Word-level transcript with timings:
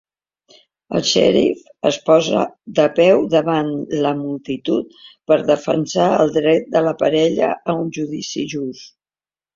El 0.99 1.01
xèrif 1.09 1.59
es 1.89 1.99
posa 2.07 2.45
de 2.79 2.85
peu 2.99 3.21
davant 3.33 3.69
la 4.07 4.13
multitud 4.23 4.97
per 5.33 5.37
defensar 5.53 6.09
el 6.25 6.35
dret 6.39 6.67
de 6.77 6.83
la 6.89 6.95
parella 7.03 7.51
a 7.51 7.77
un 7.85 7.93
judici 7.99 8.49
just. 8.57 8.95